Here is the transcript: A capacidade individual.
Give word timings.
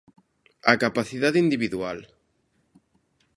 A 0.71 0.73
capacidade 0.83 1.39
individual. 1.45 1.97